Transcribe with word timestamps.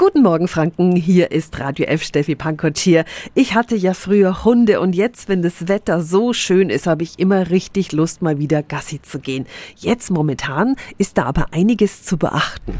Guten 0.00 0.22
Morgen, 0.22 0.48
Franken. 0.48 0.96
Hier 0.96 1.30
ist 1.30 1.60
Radio 1.60 1.84
F. 1.84 2.02
Steffi 2.02 2.34
Pankott 2.34 2.78
hier. 2.78 3.04
Ich 3.34 3.54
hatte 3.54 3.76
ja 3.76 3.92
früher 3.92 4.46
Hunde 4.46 4.80
und 4.80 4.94
jetzt, 4.94 5.28
wenn 5.28 5.42
das 5.42 5.68
Wetter 5.68 6.00
so 6.00 6.32
schön 6.32 6.70
ist, 6.70 6.86
habe 6.86 7.02
ich 7.02 7.18
immer 7.18 7.50
richtig 7.50 7.92
Lust, 7.92 8.22
mal 8.22 8.38
wieder 8.38 8.62
Gassi 8.62 9.02
zu 9.02 9.18
gehen. 9.18 9.44
Jetzt 9.76 10.10
momentan 10.10 10.76
ist 10.96 11.18
da 11.18 11.24
aber 11.24 11.48
einiges 11.52 12.02
zu 12.02 12.16
beachten. 12.16 12.78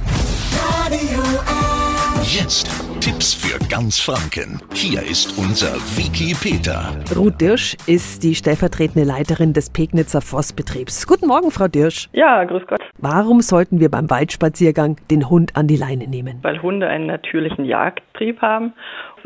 Radio 0.65 1.21
F. 1.21 2.41
Jetzt 2.41 2.71
Tipps 3.01 3.35
ganz 3.71 4.01
Franken. 4.01 4.61
Hier 4.75 5.01
ist 5.01 5.39
unser 5.39 5.73
Wiki 5.97 6.35
Peter. 6.35 6.91
Ruth 7.17 7.41
Dirsch 7.41 7.77
ist 7.87 8.25
die 8.25 8.35
stellvertretende 8.35 9.07
Leiterin 9.07 9.53
des 9.53 9.71
Pegnitzer 9.71 10.21
Forstbetriebs. 10.21 11.07
Guten 11.07 11.29
Morgen, 11.29 11.53
Frau 11.53 11.69
Dirsch. 11.69 12.09
Ja, 12.13 12.43
grüß 12.43 12.67
Gott. 12.67 12.81
Warum 12.99 13.41
sollten 13.43 13.79
wir 13.79 13.89
beim 13.89 14.11
Waldspaziergang 14.11 14.97
den 15.09 15.31
Hund 15.31 15.55
an 15.55 15.69
die 15.69 15.77
Leine 15.77 16.09
nehmen? 16.09 16.41
Weil 16.43 16.61
Hunde 16.61 16.89
einen 16.89 17.07
natürlichen 17.07 17.65
Jagdtrieb 17.65 18.43
haben 18.43 18.73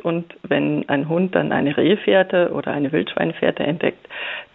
und 0.03 0.35
wenn 0.43 0.87
ein 0.91 1.09
Hund 1.09 1.35
dann 1.35 1.51
eine 1.51 1.75
Rehfährte 1.75 2.53
oder 2.53 2.73
eine 2.73 2.93
Wildschweinfährte 2.93 3.63
entdeckt, 3.63 4.07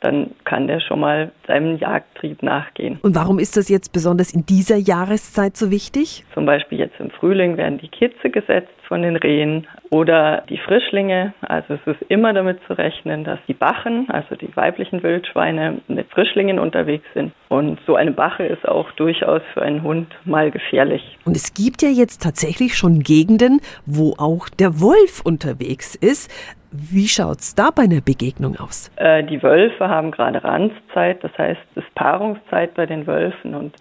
dann 0.02 0.32
kann 0.46 0.68
der 0.68 0.82
schon 0.82 1.00
mal 1.00 1.32
seinem 1.48 1.78
Jagdtrieb 1.78 2.44
nachgehen. 2.44 3.00
Und 3.02 3.16
warum 3.16 3.40
ist 3.40 3.58
das 3.58 3.70
jetzt 3.70 3.92
besonders 3.92 4.34
in 4.34 4.46
dieser 4.46 4.78
Jahreszeit 4.78 5.58
so 5.58 5.72
wichtig? 5.72 6.26
Zum 6.36 6.46
Beispiel 6.46 6.78
jetzt 6.78 7.00
im 7.00 7.10
Frühling 7.10 7.58
werden 7.58 7.80
die 7.80 7.88
Kitze 7.88 8.30
gesetzt 8.30 8.70
von 8.90 9.04
den 9.04 9.16
Rehen 9.16 9.68
oder 9.92 10.44
die 10.50 10.58
Frischlinge. 10.58 11.34
Also 11.42 11.76
es 11.76 11.96
ist 11.96 12.02
immer 12.10 12.34
damit 12.34 12.60
zu 12.68 12.74
rechnen, 12.74 13.24
dass 13.24 13.40
die 13.48 13.54
Bachen, 13.54 14.10
also 14.10 14.36
die 14.36 14.54
weiblichen 14.56 15.02
Wildschweine, 15.04 15.80
mit 15.88 16.10
Frischlingen 16.10 16.60
unterwegs 16.60 17.06
sind. 17.14 17.32
Und 17.48 17.80
so 17.86 17.96
eine 17.96 18.12
Bache 18.12 18.44
ist 18.44 18.68
auch 18.68 18.92
durchaus 18.94 19.42
für 19.54 19.62
einen 19.62 19.84
Hund 19.84 20.08
mal 20.26 20.52
gefährlich. 20.52 21.18
Und 21.24 21.38
es 21.38 21.54
gibt 21.54 21.82
ja 21.84 21.90
jetzt 21.90 22.24
tatsächlich 22.24 22.76
schon 22.76 23.02
Gegenden, 23.02 23.62
wo 23.86 24.16
auch 24.18 24.50
der 24.50 24.82
Wolf 24.82 25.22
unterwegs 25.24 25.96
ist. 25.96 26.32
Wie 26.72 27.08
schaut's 27.08 27.56
da 27.56 27.72
bei 27.72 27.84
einer 27.84 28.02
Begegnung 28.02 28.56
aus? 28.58 28.92
Äh, 28.98 29.24
die 29.24 29.42
Wölfe 29.42 29.90
haben 29.90 30.12
gerade 30.12 30.44
Ranzzeit, 30.44 31.24
das 31.24 31.36
heißt, 31.38 31.60
es 31.76 31.84
ist 31.84 31.96
Paarungszeit 31.96 32.76
bei 32.76 32.86
den 32.86 33.08
Wölfen 33.08 33.56
und 33.56 33.76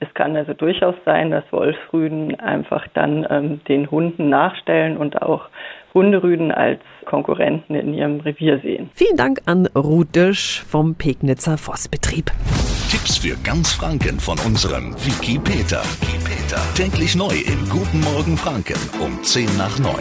es 0.00 0.12
kann 0.14 0.36
also 0.36 0.52
durchaus 0.52 0.94
sein, 1.06 1.30
dass 1.30 1.44
Wolfsrüden 1.50 2.38
einfach 2.40 2.86
dann 2.92 3.26
ähm, 3.30 3.60
den 3.66 3.90
Hunden 3.90 4.28
nachstellen 4.28 4.96
und 4.98 5.22
auch 5.22 5.48
Hunderüden 5.94 6.50
als 6.52 6.80
Konkurrenten 7.06 7.74
in 7.76 7.94
ihrem 7.94 8.20
Revier 8.20 8.58
sehen. 8.60 8.90
Vielen 8.94 9.16
Dank 9.16 9.40
an 9.46 9.66
Ruth 9.74 10.14
Dirsch 10.14 10.64
vom 10.66 10.96
Pegnitzer 10.96 11.56
Forstbetrieb. 11.56 12.30
Tipps 12.90 13.16
für 13.18 13.36
ganz 13.42 13.72
Franken 13.72 14.18
von 14.20 14.38
unserem 14.44 14.94
Wiki 14.94 15.38
Peter. 15.38 15.82
Täglich 16.74 17.16
neu 17.16 17.34
in 17.34 17.68
Guten 17.70 18.00
Morgen 18.00 18.36
Franken 18.36 18.78
um 19.00 19.22
10 19.22 19.56
nach 19.56 19.78
9. 19.78 19.92